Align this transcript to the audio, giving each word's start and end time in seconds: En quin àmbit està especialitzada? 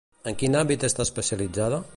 En 0.31 0.37
quin 0.43 0.57
àmbit 0.61 0.87
està 0.89 1.05
especialitzada? 1.07 1.83